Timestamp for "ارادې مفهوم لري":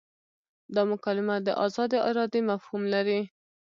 2.09-3.19